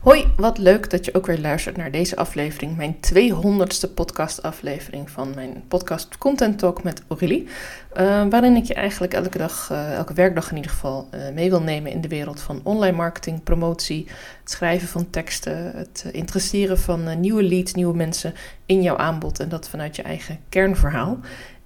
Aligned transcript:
Hoi, 0.00 0.32
wat 0.36 0.58
leuk 0.58 0.90
dat 0.90 1.04
je 1.04 1.14
ook 1.14 1.26
weer 1.26 1.40
luistert 1.40 1.76
naar 1.76 1.90
deze 1.90 2.16
aflevering, 2.16 2.76
mijn 2.76 2.96
200ste 2.96 3.94
podcastaflevering 3.94 5.10
van 5.10 5.34
mijn 5.34 5.62
podcast 5.68 6.18
Content 6.18 6.58
Talk 6.58 6.82
met 6.82 7.02
Aurélie. 7.08 7.42
Uh, 7.42 8.24
waarin 8.30 8.56
ik 8.56 8.64
je 8.64 8.74
eigenlijk 8.74 9.14
elke 9.14 9.38
dag, 9.38 9.68
uh, 9.72 9.94
elke 9.94 10.14
werkdag 10.14 10.50
in 10.50 10.56
ieder 10.56 10.70
geval, 10.70 11.08
uh, 11.14 11.34
mee 11.34 11.50
wil 11.50 11.62
nemen 11.62 11.92
in 11.92 12.00
de 12.00 12.08
wereld 12.08 12.40
van 12.40 12.60
online 12.62 12.96
marketing, 12.96 13.42
promotie, 13.42 14.06
het 14.40 14.50
schrijven 14.50 14.88
van 14.88 15.10
teksten, 15.10 15.72
het 15.76 16.04
interesseren 16.12 16.78
van 16.78 17.20
nieuwe 17.20 17.42
leads, 17.42 17.74
nieuwe 17.74 17.96
mensen 17.96 18.34
in 18.66 18.82
jouw 18.82 18.96
aanbod 18.96 19.40
en 19.40 19.48
dat 19.48 19.68
vanuit 19.68 19.96
je 19.96 20.02
eigen 20.02 20.38
kernverhaal. 20.48 21.18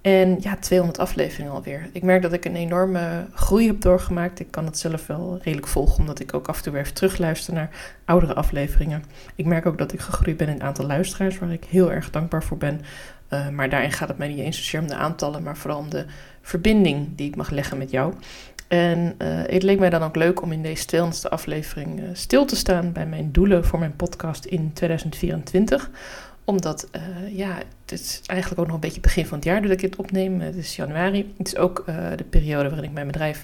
En 0.05 0.37
ja, 0.39 0.55
200 0.55 0.99
afleveringen 0.99 1.51
alweer. 1.51 1.89
Ik 1.91 2.03
merk 2.03 2.21
dat 2.21 2.33
ik 2.33 2.45
een 2.45 2.55
enorme 2.55 3.25
groei 3.33 3.67
heb 3.67 3.81
doorgemaakt. 3.81 4.39
Ik 4.39 4.51
kan 4.51 4.65
het 4.65 4.77
zelf 4.77 5.07
wel 5.07 5.39
redelijk 5.41 5.67
volgen, 5.67 5.99
omdat 5.99 6.19
ik 6.19 6.33
ook 6.33 6.47
af 6.47 6.57
en 6.57 6.63
toe 6.63 6.73
weer 6.73 6.93
terugluister 6.93 7.53
naar 7.53 7.69
oudere 8.05 8.33
afleveringen. 8.33 9.03
Ik 9.35 9.45
merk 9.45 9.65
ook 9.65 9.77
dat 9.77 9.93
ik 9.93 9.99
gegroeid 9.99 10.37
ben 10.37 10.47
in 10.47 10.53
het 10.53 10.63
aantal 10.63 10.85
luisteraars, 10.85 11.39
waar 11.39 11.51
ik 11.51 11.63
heel 11.63 11.91
erg 11.91 12.09
dankbaar 12.09 12.43
voor 12.43 12.57
ben. 12.57 12.81
Uh, 13.29 13.49
maar 13.49 13.69
daarin 13.69 13.91
gaat 13.91 14.07
het 14.07 14.17
mij 14.17 14.27
niet 14.27 14.39
eens 14.39 14.57
zozeer 14.57 14.81
om 14.81 14.87
de 14.87 14.95
aantallen, 14.95 15.43
maar 15.43 15.57
vooral 15.57 15.79
om 15.79 15.89
de 15.89 16.05
verbinding 16.41 17.07
die 17.15 17.27
ik 17.27 17.35
mag 17.35 17.49
leggen 17.49 17.77
met 17.77 17.91
jou. 17.91 18.13
En 18.67 18.99
uh, 18.99 19.27
het 19.27 19.63
leek 19.63 19.79
mij 19.79 19.89
dan 19.89 20.03
ook 20.03 20.15
leuk 20.15 20.41
om 20.41 20.51
in 20.51 20.63
deze 20.63 20.85
200ste 20.95 21.29
aflevering 21.29 21.99
uh, 21.99 22.05
stil 22.13 22.45
te 22.45 22.55
staan 22.55 22.91
bij 22.91 23.05
mijn 23.05 23.31
doelen 23.31 23.65
voor 23.65 23.79
mijn 23.79 23.95
podcast 23.95 24.45
in 24.45 24.73
2024 24.73 25.89
omdat, 26.47 26.89
ja, 27.29 27.57
het 27.91 27.99
is 27.99 28.21
eigenlijk 28.25 28.61
ook 28.61 28.65
nog 28.65 28.75
een 28.75 28.81
beetje 28.81 29.01
begin 29.01 29.25
van 29.25 29.37
het 29.37 29.47
jaar 29.47 29.61
dat 29.61 29.71
ik 29.71 29.79
dit 29.79 29.95
opneem. 29.95 30.41
Het 30.41 30.55
is 30.55 30.75
januari. 30.75 31.33
Het 31.37 31.47
is 31.47 31.55
ook 31.55 31.83
uh, 31.89 32.07
de 32.15 32.23
periode 32.23 32.69
waarin 32.69 32.87
ik 32.87 32.93
mijn 32.93 33.07
bedrijf 33.07 33.43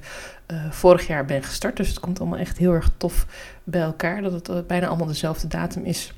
uh, 0.51 0.71
vorig 0.71 1.07
jaar 1.07 1.25
ben 1.25 1.43
gestart. 1.43 1.77
Dus 1.77 1.87
het 1.87 1.99
komt 1.99 2.19
allemaal 2.19 2.39
echt 2.39 2.57
heel 2.57 2.73
erg 2.73 2.91
tof 2.97 3.25
bij 3.63 3.81
elkaar. 3.81 4.21
Dat 4.21 4.47
het 4.47 4.67
bijna 4.67 4.87
allemaal 4.87 5.07
dezelfde 5.07 5.47
datum 5.47 5.85
is. 5.85 6.13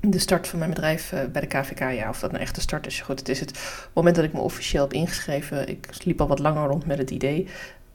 De 0.00 0.18
start 0.18 0.48
van 0.48 0.58
mijn 0.58 0.70
bedrijf 0.70 1.14
bij 1.32 1.40
de 1.40 1.46
KVK, 1.46 1.78
ja, 1.78 2.08
of 2.08 2.20
dat 2.20 2.32
een 2.32 2.38
echte 2.38 2.60
start 2.60 2.86
is. 2.86 3.00
Goed, 3.00 3.18
het 3.18 3.28
is 3.28 3.40
het 3.40 3.60
moment 3.92 4.16
dat 4.16 4.24
ik 4.24 4.32
me 4.32 4.40
officieel 4.40 4.82
heb 4.82 4.92
ingeschreven. 4.92 5.68
Ik 5.68 6.04
liep 6.04 6.20
al 6.20 6.28
wat 6.28 6.38
langer 6.38 6.68
rond 6.68 6.86
met 6.86 6.98
het 6.98 7.10
idee 7.10 7.48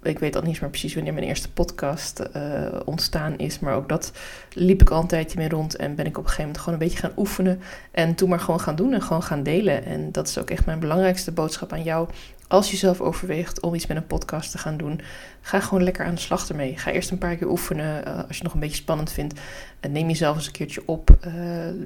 ik 0.05 0.19
weet 0.19 0.35
al 0.35 0.41
niet 0.41 0.61
meer 0.61 0.69
precies 0.69 0.95
wanneer 0.95 1.13
mijn 1.13 1.25
eerste 1.25 1.51
podcast 1.51 2.23
uh, 2.35 2.65
ontstaan 2.85 3.37
is. 3.37 3.59
Maar 3.59 3.75
ook 3.75 3.89
dat 3.89 4.11
liep 4.53 4.81
ik 4.81 4.89
al 4.89 5.01
een 5.01 5.07
tijdje 5.07 5.37
mee 5.37 5.49
rond. 5.49 5.75
En 5.75 5.95
ben 5.95 6.05
ik 6.05 6.17
op 6.17 6.23
een 6.23 6.29
gegeven 6.29 6.43
moment 6.43 6.63
gewoon 6.63 6.79
een 6.79 6.85
beetje 6.85 6.99
gaan 6.99 7.17
oefenen. 7.17 7.61
En 7.91 8.15
toen 8.15 8.29
maar 8.29 8.39
gewoon 8.39 8.59
gaan 8.59 8.75
doen 8.75 8.93
en 8.93 9.01
gewoon 9.01 9.23
gaan 9.23 9.43
delen. 9.43 9.85
En 9.85 10.11
dat 10.11 10.27
is 10.27 10.37
ook 10.37 10.49
echt 10.49 10.65
mijn 10.65 10.79
belangrijkste 10.79 11.31
boodschap 11.31 11.73
aan 11.73 11.83
jou. 11.83 12.07
Als 12.47 12.71
je 12.71 12.77
zelf 12.77 13.01
overweegt 13.01 13.59
om 13.59 13.75
iets 13.75 13.87
met 13.87 13.97
een 13.97 14.07
podcast 14.07 14.51
te 14.51 14.57
gaan 14.57 14.77
doen, 14.77 15.01
ga 15.41 15.59
gewoon 15.59 15.83
lekker 15.83 16.05
aan 16.05 16.15
de 16.15 16.21
slag 16.21 16.49
ermee. 16.49 16.77
Ga 16.77 16.91
eerst 16.91 17.11
een 17.11 17.17
paar 17.17 17.35
keer 17.35 17.49
oefenen 17.49 18.07
uh, 18.07 18.15
als 18.15 18.27
je 18.27 18.33
het 18.33 18.43
nog 18.43 18.53
een 18.53 18.59
beetje 18.59 18.75
spannend 18.75 19.11
vindt. 19.11 19.39
En 19.79 19.91
neem 19.91 20.07
jezelf 20.07 20.35
eens 20.35 20.45
een 20.45 20.51
keertje 20.51 20.83
op. 20.85 21.17
Uh, 21.27 21.33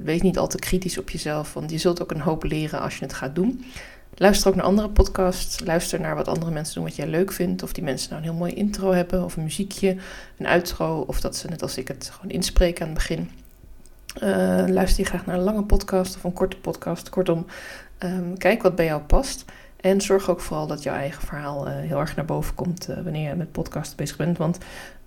wees 0.04 0.20
niet 0.20 0.38
al 0.38 0.48
te 0.48 0.58
kritisch 0.58 0.98
op 0.98 1.10
jezelf, 1.10 1.54
want 1.54 1.70
je 1.70 1.78
zult 1.78 2.02
ook 2.02 2.10
een 2.10 2.20
hoop 2.20 2.44
leren 2.44 2.80
als 2.80 2.96
je 2.96 3.04
het 3.04 3.14
gaat 3.14 3.34
doen. 3.34 3.64
Luister 4.14 4.48
ook 4.48 4.54
naar 4.54 4.64
andere 4.64 4.88
podcasts. 4.88 5.60
Luister 5.64 6.00
naar 6.00 6.14
wat 6.14 6.28
andere 6.28 6.50
mensen 6.50 6.74
doen 6.74 6.84
wat 6.84 6.96
jij 6.96 7.06
leuk 7.06 7.32
vindt. 7.32 7.62
Of 7.62 7.72
die 7.72 7.84
mensen 7.84 8.10
nou 8.10 8.22
een 8.22 8.28
heel 8.28 8.38
mooi 8.38 8.52
intro 8.52 8.92
hebben. 8.92 9.24
Of 9.24 9.36
een 9.36 9.42
muziekje, 9.42 9.96
een 10.38 10.46
outro. 10.46 11.04
Of 11.06 11.20
dat 11.20 11.36
ze 11.36 11.48
net 11.48 11.62
als 11.62 11.76
ik 11.76 11.88
het 11.88 12.10
gewoon 12.14 12.30
inspreken 12.30 12.82
aan 12.82 12.88
het 12.88 12.98
begin. 12.98 13.30
Uh, 14.22 14.64
luister 14.66 15.04
je 15.04 15.08
graag 15.08 15.26
naar 15.26 15.36
een 15.36 15.42
lange 15.42 15.62
podcast 15.62 16.16
of 16.16 16.24
een 16.24 16.32
korte 16.32 16.56
podcast. 16.56 17.08
Kortom, 17.08 17.46
um, 17.98 18.38
kijk 18.38 18.62
wat 18.62 18.74
bij 18.74 18.84
jou 18.84 19.00
past. 19.02 19.44
En 19.80 20.00
zorg 20.00 20.30
ook 20.30 20.40
vooral 20.40 20.66
dat 20.66 20.82
jouw 20.82 20.94
eigen 20.94 21.22
verhaal 21.22 21.68
uh, 21.68 21.74
heel 21.74 21.98
erg 21.98 22.16
naar 22.16 22.24
boven 22.24 22.54
komt 22.54 22.88
uh, 22.88 22.94
wanneer 23.02 23.28
je 23.28 23.34
met 23.34 23.52
podcast 23.52 23.96
bezig 23.96 24.16
bent. 24.16 24.38
Want 24.38 24.58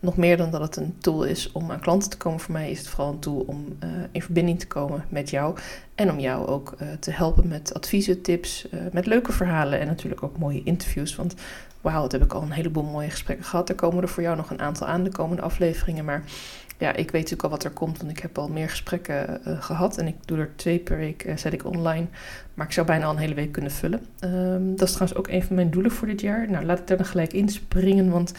nog 0.04 0.18
meer 0.18 0.38
dan 0.38 0.52
dat 0.52 0.62
het 0.62 0.76
een 0.76 0.96
tool 1.00 1.23
is 1.23 1.52
om 1.52 1.72
aan 1.72 1.80
klanten 1.80 2.09
te 2.09 2.18
komen, 2.18 2.40
voor 2.40 2.54
mij 2.54 2.72
is 2.72 2.80
het 2.80 2.88
vooral 2.88 3.12
een 3.12 3.20
tool 3.20 3.44
om 3.48 3.66
uh, 3.84 3.90
in 4.12 4.22
verbinding 4.22 4.59
te 4.59 4.68
komen 4.68 5.06
met 5.09 5.30
jou. 5.30 5.58
En 5.96 6.12
om 6.12 6.20
jou 6.20 6.48
ook 6.48 6.76
te 7.00 7.12
helpen 7.12 7.48
met 7.48 7.73
adviezen, 7.73 8.22
tips, 8.22 8.68
met 8.92 9.06
leuke 9.06 9.31
verhalen 9.31 9.80
en 9.80 9.88
natuurlijk 9.88 10.24
ook 10.24 10.38
mooie 10.38 10.64
interviews. 10.64 11.16
Want 11.16 11.36
wauw, 11.81 12.02
dat 12.02 12.12
heb 12.12 12.24
ik 12.24 12.34
al 12.34 12.41
een 12.41 12.52
heleboel 12.52 12.84
mooie 12.84 13.09
gesprekken 13.09 13.46
gehad. 13.46 13.69
Er 13.69 13.75
komen 13.75 14.03
er 14.03 14.09
voor 14.09 14.24
jou 14.24 14.36
nog 14.36 14.50
een 14.50 14.62
aantal 14.62 14.88
aan 14.88 15.03
de 15.03 15.12
komende 15.12 15.41
afleveringen. 15.41 16.06
Maar 16.06 16.24
ja, 16.78 16.90
ik 16.90 17.12
weet 17.12 17.22
natuurlijk 17.22 17.44
al 17.44 17.50
wat 17.50 17.64
er 17.64 17.72
komt, 17.72 17.97
want 17.97 18.12
ik 18.12 18.20
heb 18.20 18.38
al 18.38 18.47
meer 18.47 18.70
gesprekken 18.70 19.41
gehad. 19.59 19.97
En 19.97 20.08
ik 20.08 20.16
doe 20.25 20.38
er 20.38 20.52
twee 20.56 20.80
per 20.80 20.97
week, 20.97 21.34
zet 21.35 21.53
ik 21.53 21.66
online. 21.66 22.08
Maar 22.53 22.66
ik 22.66 22.74
zou 22.74 22.88
bijna 22.88 23.06
al 23.06 23.12
een 23.12 23.18
hele 23.18 23.34
week 23.34 23.52
kunnen 23.52 23.72
vullen. 23.72 24.06
Um, 24.20 24.75
dat 24.75 24.88
is 24.88 24.94
trouwens 24.94 25.20
ook 25.20 25.28
een 25.28 25.44
van 25.44 25.56
mijn 25.56 25.70
doelen 25.70 25.91
voor 25.91 26.08
dit 26.08 26.22
jaar. 26.22 26.52
Nou, 26.52 26.66
laat 26.66 26.80
ik 26.80 26.90
er 26.90 26.97
dan 26.97 27.06
gelijk 27.06 27.34
inspringen, 27.34 28.09
want 28.09 28.34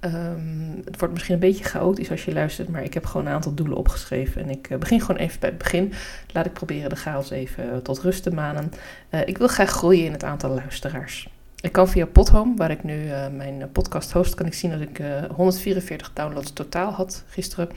um, 0.00 0.82
het 0.84 0.98
wordt 0.98 1.14
misschien 1.14 1.34
een 1.34 1.40
beetje 1.40 1.64
chaotisch 1.64 2.10
als 2.10 2.24
je 2.24 2.32
luistert. 2.32 2.68
Maar 2.68 2.82
ik 2.82 2.94
heb 2.94 3.06
gewoon 3.06 3.26
een 3.26 3.32
aantal 3.32 3.54
doelen 3.54 3.76
opgeschreven. 3.76 4.42
En 4.42 4.50
ik 4.50 4.70
uh, 4.70 4.78
begin 4.78 5.00
gewoon 5.00 5.16
even 5.16 5.40
bij 5.40 5.48
het 5.48 5.58
begin. 5.58 5.92
Laat 6.32 6.46
ik 6.46 6.52
proberen 6.52 6.90
de 6.90 6.96
chaos 6.96 7.30
even 7.30 7.82
tot 7.82 7.98
rust 7.98 8.22
te 8.22 8.30
manen. 8.30 8.72
ik 9.24 9.38
wil 9.38 9.48
graag 9.48 9.70
groeien 9.70 10.04
in 10.04 10.12
het 10.12 10.24
aantal 10.24 10.50
luisteraars. 10.50 11.28
Ik 11.60 11.72
kan 11.72 11.88
via 11.88 12.06
Podhome, 12.06 12.56
waar 12.56 12.70
ik 12.70 12.84
nu 12.84 13.10
mijn 13.36 13.68
podcast 13.72 14.12
host, 14.12 14.34
kan 14.34 14.46
ik 14.46 14.54
zien 14.54 14.70
dat 14.70 14.80
ik 14.80 14.98
uh, 14.98 15.24
144 15.34 16.12
downloads 16.12 16.52
totaal 16.52 16.92
had 16.92 17.24
gisteren. 17.28 17.68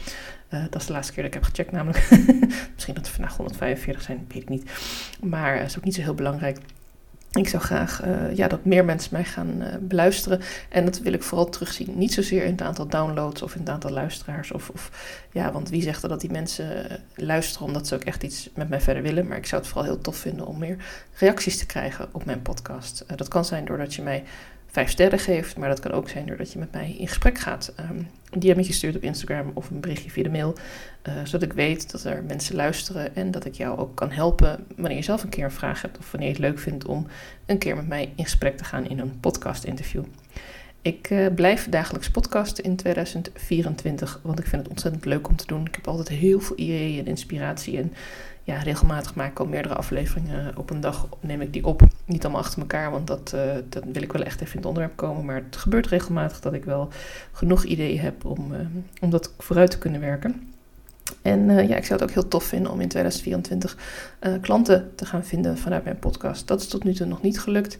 Dat 0.49 0.75
is 0.75 0.85
de 0.85 0.93
laatste 0.93 1.13
keer 1.13 1.23
dat 1.23 1.33
ik 1.35 1.39
heb 1.41 1.49
gecheckt 1.49 1.71
namelijk. 1.71 2.09
Misschien 2.73 2.93
dat 2.93 3.05
er 3.05 3.11
vandaag 3.11 3.37
145 3.37 4.03
zijn, 4.03 4.25
weet 4.27 4.41
ik 4.41 4.49
niet. 4.49 4.71
Maar 5.21 5.57
dat 5.57 5.67
is 5.67 5.77
ook 5.77 5.83
niet 5.83 5.95
zo 5.95 6.01
heel 6.01 6.13
belangrijk. 6.13 6.57
Ik 7.33 7.47
zou 7.47 7.63
graag 7.63 8.05
uh, 8.05 8.35
ja, 8.35 8.47
dat 8.47 8.65
meer 8.65 8.85
mensen 8.85 9.13
mij 9.13 9.23
gaan 9.23 9.61
uh, 9.61 9.67
beluisteren. 9.79 10.41
En 10.69 10.85
dat 10.85 10.99
wil 10.99 11.13
ik 11.13 11.23
vooral 11.23 11.49
terugzien. 11.49 11.97
Niet 11.97 12.13
zozeer 12.13 12.43
in 12.43 12.51
het 12.51 12.61
aantal 12.61 12.87
downloads 12.87 13.41
of 13.41 13.53
in 13.53 13.59
het 13.59 13.69
aantal 13.69 13.91
luisteraars. 13.91 14.51
Of, 14.51 14.69
of 14.69 14.91
ja, 15.31 15.51
want 15.51 15.69
wie 15.69 15.81
zegt 15.81 16.03
er 16.03 16.09
dat 16.09 16.21
die 16.21 16.31
mensen 16.31 16.91
uh, 16.91 16.97
luisteren 17.15 17.67
omdat 17.67 17.87
ze 17.87 17.95
ook 17.95 18.03
echt 18.03 18.23
iets 18.23 18.49
met 18.55 18.69
mij 18.69 18.81
verder 18.81 19.03
willen. 19.03 19.27
Maar 19.27 19.37
ik 19.37 19.45
zou 19.45 19.61
het 19.61 19.71
vooral 19.71 19.91
heel 19.91 20.01
tof 20.01 20.17
vinden 20.17 20.47
om 20.47 20.57
meer 20.57 20.77
reacties 21.13 21.57
te 21.57 21.65
krijgen 21.65 22.09
op 22.11 22.25
mijn 22.25 22.41
podcast. 22.41 23.03
dat 23.15 23.27
kan 23.27 23.45
zijn 23.45 23.65
doordat 23.65 23.93
je 23.93 24.01
mij 24.01 24.23
vijf 24.71 24.89
sterren 24.89 25.19
geeft. 25.19 25.57
Maar 25.57 25.69
dat 25.69 25.79
kan 25.79 25.91
ook 25.91 26.09
zijn 26.09 26.25
doordat 26.25 26.51
je 26.51 26.59
met 26.59 26.71
mij 26.71 26.95
in 26.97 27.07
gesprek 27.07 27.39
gaat. 27.39 27.73
Um, 27.79 28.07
een 28.29 28.39
DM'tje 28.39 28.73
stuurt 28.73 28.95
op 28.95 29.03
Instagram 29.03 29.51
of 29.53 29.69
een 29.69 29.79
berichtje 29.79 30.09
via 30.09 30.23
de 30.23 30.29
mail. 30.29 30.55
Uh, 31.07 31.13
zodat 31.23 31.41
ik 31.41 31.53
weet 31.53 31.91
dat 31.91 32.03
er 32.03 32.23
mensen 32.23 32.55
luisteren 32.55 33.15
en 33.15 33.31
dat 33.31 33.45
ik 33.45 33.53
jou 33.53 33.79
ook 33.79 33.95
kan 33.95 34.11
helpen 34.11 34.65
wanneer 34.75 34.97
je 34.97 35.03
zelf 35.03 35.23
een 35.23 35.29
keer 35.29 35.43
een 35.43 35.51
vraag 35.51 35.81
hebt. 35.81 35.97
Of 35.97 36.11
wanneer 36.11 36.29
je 36.29 36.35
het 36.35 36.43
leuk 36.43 36.59
vindt 36.59 36.85
om 36.85 37.07
een 37.45 37.57
keer 37.57 37.75
met 37.75 37.87
mij 37.87 38.11
in 38.15 38.23
gesprek 38.23 38.57
te 38.57 38.63
gaan 38.63 38.89
in 38.89 38.99
een 38.99 39.19
podcast 39.19 39.63
interview. 39.63 40.03
Ik 40.81 41.09
uh, 41.09 41.27
blijf 41.35 41.69
dagelijks 41.69 42.11
podcasten 42.11 42.63
in 42.63 42.75
2024, 42.75 44.19
want 44.23 44.39
ik 44.39 44.45
vind 44.45 44.61
het 44.61 44.71
ontzettend 44.71 45.05
leuk 45.05 45.27
om 45.27 45.35
te 45.35 45.47
doen. 45.47 45.65
Ik 45.65 45.75
heb 45.75 45.87
altijd 45.87 46.07
heel 46.07 46.39
veel 46.39 46.57
ideeën 46.59 46.99
en 46.99 47.05
inspiratie. 47.05 47.77
En 47.77 47.93
ja, 48.43 48.57
regelmatig 48.57 49.15
maak 49.15 49.31
ik 49.31 49.39
al 49.39 49.45
meerdere 49.45 49.75
afleveringen 49.75 50.57
op 50.57 50.69
een 50.69 50.81
dag. 50.81 51.07
Neem 51.19 51.41
ik 51.41 51.53
die 51.53 51.65
op. 51.65 51.81
Niet 52.05 52.23
allemaal 52.23 52.41
achter 52.41 52.59
elkaar, 52.59 52.91
want 52.91 53.07
dat, 53.07 53.31
uh, 53.35 53.41
dat 53.69 53.83
wil 53.91 54.01
ik 54.01 54.11
wel 54.11 54.23
echt 54.23 54.41
even 54.41 54.51
in 54.51 54.57
het 54.57 54.67
onderwerp 54.67 54.95
komen. 54.95 55.25
Maar 55.25 55.35
het 55.35 55.55
gebeurt 55.55 55.87
regelmatig 55.87 56.39
dat 56.39 56.53
ik 56.53 56.65
wel 56.65 56.89
genoeg 57.31 57.63
ideeën 57.63 57.99
heb 57.99 58.25
om, 58.25 58.53
uh, 58.53 58.59
om 59.01 59.09
dat 59.09 59.33
vooruit 59.37 59.71
te 59.71 59.77
kunnen 59.77 60.01
werken. 60.01 60.53
En 61.21 61.49
uh, 61.49 61.69
ja, 61.69 61.75
ik 61.75 61.85
zou 61.85 61.99
het 61.99 62.09
ook 62.09 62.15
heel 62.15 62.27
tof 62.27 62.43
vinden 62.43 62.71
om 62.71 62.79
in 62.79 62.87
2024 62.87 63.77
uh, 64.21 64.33
klanten 64.41 64.91
te 64.95 65.05
gaan 65.05 65.25
vinden 65.25 65.57
vanuit 65.57 65.83
mijn 65.83 65.99
podcast. 65.99 66.47
Dat 66.47 66.61
is 66.61 66.67
tot 66.67 66.83
nu 66.83 66.93
toe 66.93 67.07
nog 67.07 67.21
niet 67.21 67.39
gelukt. 67.39 67.77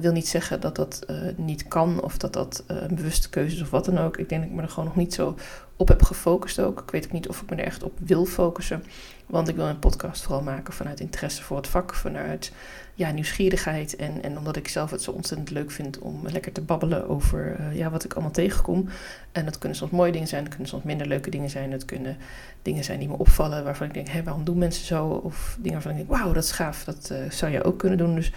Wil 0.00 0.12
niet 0.12 0.28
zeggen 0.28 0.60
dat 0.60 0.76
dat 0.76 1.06
niet 1.36 1.68
kan 1.68 2.02
of 2.02 2.18
dat 2.18 2.32
dat 2.32 2.64
een 2.66 2.94
bewuste 2.94 3.30
keuze 3.30 3.56
is 3.56 3.62
of 3.62 3.70
wat 3.70 3.84
dan 3.84 3.98
ook. 3.98 4.16
Ik 4.16 4.28
denk 4.28 4.40
dat 4.40 4.50
ik 4.50 4.56
me 4.56 4.62
er 4.62 4.68
gewoon 4.68 4.84
nog 4.84 4.96
niet 4.96 5.14
zo 5.14 5.36
op 5.76 5.88
heb 5.88 6.02
gefocust 6.02 6.60
ook. 6.60 6.80
Ik 6.80 6.90
weet 6.90 7.04
ook 7.04 7.12
niet 7.12 7.28
of 7.28 7.42
ik 7.42 7.50
me 7.50 7.56
er 7.56 7.64
echt 7.64 7.82
op 7.82 7.92
wil 7.98 8.24
focussen. 8.24 8.84
Want 9.26 9.48
ik 9.48 9.56
wil 9.56 9.66
een 9.66 9.78
podcast 9.78 10.22
vooral 10.22 10.42
maken 10.42 10.74
vanuit 10.74 11.00
interesse 11.00 11.42
voor 11.42 11.56
het 11.56 11.66
vak, 11.66 11.94
vanuit 11.94 12.52
ja, 12.94 13.10
nieuwsgierigheid. 13.10 13.96
En, 13.96 14.22
en 14.22 14.38
omdat 14.38 14.56
ik 14.56 14.68
zelf 14.68 14.90
het 14.90 15.02
zo 15.02 15.10
ontzettend 15.10 15.50
leuk 15.50 15.70
vind 15.70 15.98
om 15.98 16.28
lekker 16.28 16.52
te 16.52 16.60
babbelen 16.60 17.08
over 17.08 17.56
uh, 17.60 17.76
ja, 17.76 17.90
wat 17.90 18.04
ik 18.04 18.12
allemaal 18.12 18.32
tegenkom. 18.32 18.88
En 19.32 19.44
dat 19.44 19.58
kunnen 19.58 19.78
soms 19.78 19.90
mooie 19.90 20.12
dingen 20.12 20.28
zijn, 20.28 20.42
dat 20.42 20.52
kunnen 20.52 20.68
soms 20.68 20.82
minder 20.82 21.06
leuke 21.06 21.30
dingen 21.30 21.50
zijn. 21.50 21.72
Het 21.72 21.84
kunnen 21.84 22.16
dingen 22.62 22.84
zijn 22.84 22.98
die 22.98 23.08
me 23.08 23.18
opvallen 23.18 23.64
waarvan 23.64 23.86
ik 23.86 23.94
denk, 23.94 24.08
hé, 24.08 24.22
waarom 24.22 24.44
doen 24.44 24.58
mensen 24.58 24.86
zo? 24.86 25.06
Of 25.06 25.56
dingen 25.58 25.72
waarvan 25.72 25.90
ik 25.90 25.96
denk, 25.96 26.20
wauw, 26.20 26.32
dat 26.32 26.44
is 26.44 26.52
gaaf, 26.52 26.84
dat 26.84 27.08
uh, 27.12 27.30
zou 27.30 27.52
je 27.52 27.64
ook 27.64 27.78
kunnen 27.78 27.98
doen. 27.98 28.14
Dus 28.14 28.32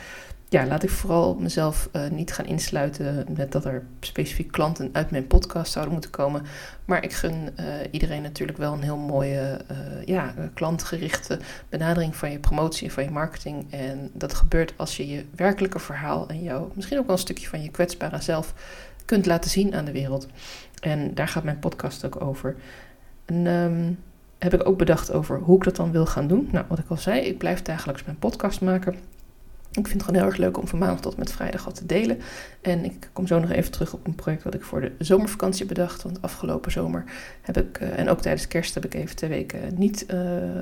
ja, 0.50 0.66
laat 0.66 0.84
ik 0.84 0.90
vooral 0.90 1.36
mezelf 1.36 1.90
uh, 1.94 2.10
niet 2.10 2.34
gaan 2.34 2.46
insluiten 2.46 3.26
met 3.38 3.52
dat 3.52 3.66
er 3.66 3.86
specifiek 4.00 4.52
klanten 4.52 4.90
uit 4.92 5.12
mijn 5.12 5.28
podcast 5.28 5.72
zouden 5.72 5.94
moeten 5.94 6.12
komen. 6.12 6.42
Maar 6.86 7.04
ik 7.04 7.14
gun 7.14 7.34
uh, 7.60 7.66
iedereen 7.92 8.22
natuurlijk 8.22 8.58
wel 8.58 8.74
een 8.74 8.82
heel 8.82 8.98
mooie, 8.98 9.62
uh, 9.72 10.06
ja, 10.06 10.34
klantgerichte 10.54 11.40
benadering 11.70 12.16
van 12.16 12.32
je 12.32 12.40
promotie 12.40 12.88
en 12.88 12.94
van 12.94 13.04
je 13.04 13.10
marketing. 13.10 13.72
En 13.72 14.10
dat 14.14 14.34
gebeurt 14.34 14.74
als 14.76 14.98
je 14.98 15.08
je 15.08 15.26
werkelijke 15.36 15.80
verhaal 15.80 16.28
en 16.28 16.44
jou 16.44 16.72
misschien 16.74 16.98
ook 16.98 17.06
wel 17.06 17.16
een 17.16 17.22
stukje 17.22 17.48
van 17.48 17.64
je 17.64 17.72
kwetsbare 17.72 18.22
zelf 18.22 18.54
kunt 19.06 19.26
laten 19.26 19.50
zien 19.50 19.76
aan 19.76 19.86
de 19.86 19.92
wereld. 19.92 20.28
En 20.82 21.14
daar 21.14 21.28
gaat 21.28 21.44
mijn 21.44 21.60
podcast 21.60 22.06
ook 22.06 22.22
over. 22.22 22.56
En 23.26 23.46
um, 23.46 24.00
heb 24.38 24.54
ik 24.54 24.68
ook 24.68 24.78
bedacht 24.78 25.12
over 25.12 25.40
hoe 25.40 25.58
ik 25.58 25.64
dat 25.64 25.76
dan 25.76 25.92
wil 25.92 26.06
gaan 26.06 26.28
doen. 26.28 26.50
Nou, 26.52 26.66
wat 26.68 26.80
ik 26.80 26.90
al 26.90 26.98
zei, 26.98 27.22
ik 27.22 27.38
blijf 27.38 27.62
dagelijks 27.62 28.04
mijn 28.04 28.20
podcast 28.20 28.62
maken. 28.62 28.96
Ik 29.78 29.88
vind 29.88 30.02
het 30.02 30.04
gewoon 30.04 30.22
heel 30.22 30.32
erg 30.32 30.40
leuk 30.40 30.58
om 30.58 30.68
van 30.68 30.80
maandag 30.80 31.02
tot 31.02 31.18
met 31.18 31.32
vrijdag 31.32 31.66
wat 31.66 31.76
te 31.76 31.86
delen. 31.86 32.20
En 32.62 32.86
ik 32.86 33.10
kom 33.14 33.28
zo 33.28 33.40
nog 33.40 33.52
even 33.52 33.72
terug 33.72 33.94
op 33.94 34.08
een 34.08 34.16
project 34.16 34.44
wat 34.44 34.54
ik 34.54 34.64
voor 34.64 34.82
de 34.82 34.92
zomervakantie 35.00 35.66
bedacht. 35.66 36.04
Want 36.04 36.22
afgelopen 36.22 36.72
zomer 36.72 37.04
heb 37.42 37.58
ik, 37.58 37.80
uh, 37.82 38.00
en 38.00 38.10
ook 38.10 38.22
tijdens 38.22 38.48
kerst 38.48 38.74
heb 38.74 38.86
ik 38.86 38.94
even 38.94 39.16
twee 39.16 39.30
weken 39.30 39.60
niet 39.76 40.06
uh, 40.14 40.20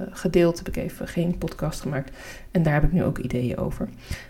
gedeeld. 0.09 0.57
Heb 0.57 0.67
ik 0.67 0.75
even 0.75 1.07
geen 1.07 1.38
podcast 1.38 1.81
gemaakt. 1.81 2.12
En 2.51 2.63
daar 2.63 2.73
heb 2.73 2.83
ik 2.83 2.91
nu 2.91 3.03
ook 3.03 3.17
ideeën 3.17 3.57
over. 3.57 3.89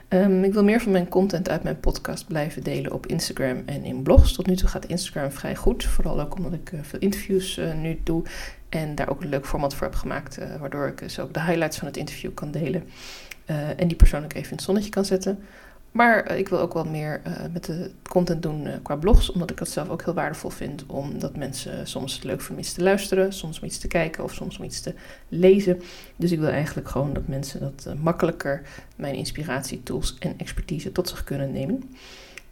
Um, 0.09 0.43
ik 0.43 0.53
wil 0.53 0.63
meer 0.63 0.81
van 0.81 0.91
mijn 0.91 1.07
content 1.07 1.49
uit 1.49 1.63
mijn 1.63 1.79
podcast 1.79 2.27
blijven 2.27 2.63
delen 2.63 2.91
op 2.91 3.05
Instagram 3.05 3.63
en 3.65 3.83
in 3.83 4.03
blogs. 4.03 4.33
Tot 4.33 4.47
nu 4.47 4.55
toe 4.55 4.69
gaat 4.69 4.85
Instagram 4.85 5.31
vrij 5.31 5.55
goed. 5.55 5.83
Vooral 5.83 6.21
ook 6.21 6.35
omdat 6.35 6.53
ik 6.53 6.71
uh, 6.71 6.79
veel 6.83 6.99
interviews 6.99 7.59
nu 7.81 7.99
doe. 8.03 8.23
En 8.69 8.95
daar 8.95 9.09
ook 9.09 9.21
een 9.21 9.29
leuk 9.29 9.45
format 9.45 9.75
voor 9.75 9.87
heb 9.87 9.95
gemaakt. 9.95 10.39
waardoor 10.59 10.87
ik 10.87 10.97
dus 10.97 11.19
ook 11.19 11.33
de 11.33 11.41
highlights 11.41 11.77
van 11.77 11.87
het 11.87 11.97
interview 11.97 12.33
kan 12.33 12.51
delen. 12.51 12.83
Uh, 13.49 13.79
en 13.79 13.87
die 13.87 13.97
persoon 13.97 14.23
ook 14.23 14.33
even 14.33 14.49
in 14.49 14.55
het 14.55 14.65
zonnetje 14.65 14.89
kan 14.89 15.05
zetten. 15.05 15.39
Maar 15.91 16.31
uh, 16.31 16.37
ik 16.37 16.47
wil 16.47 16.59
ook 16.59 16.73
wel 16.73 16.85
meer 16.85 17.21
uh, 17.27 17.33
met 17.53 17.65
de 17.65 17.91
content 18.09 18.41
doen 18.41 18.67
qua 18.83 18.95
blogs, 18.95 19.31
omdat 19.31 19.49
ik 19.49 19.57
dat 19.57 19.69
zelf 19.69 19.89
ook 19.89 20.03
heel 20.03 20.13
waardevol 20.13 20.49
vind. 20.49 20.85
Omdat 20.85 21.37
mensen 21.37 21.87
soms 21.87 22.13
het 22.13 22.23
leuk 22.23 22.41
vinden 22.41 22.63
iets 22.63 22.73
te 22.73 22.83
luisteren, 22.83 23.33
soms 23.33 23.59
om 23.59 23.65
iets 23.65 23.77
te 23.77 23.87
kijken 23.87 24.23
of 24.23 24.33
soms 24.33 24.57
om 24.57 24.63
iets 24.63 24.81
te 24.81 24.93
lezen. 25.29 25.81
Dus 26.15 26.31
ik 26.31 26.39
wil 26.39 26.49
eigenlijk 26.49 26.89
gewoon 26.89 27.13
dat 27.13 27.27
mensen 27.27 27.59
dat 27.59 27.95
makkelijker 28.01 28.61
mijn 28.95 29.15
inspiratie, 29.15 29.83
tools 29.83 30.15
en 30.19 30.33
expertise 30.37 30.91
tot 30.91 31.09
zich 31.09 31.23
kunnen 31.23 31.51
nemen. 31.51 31.83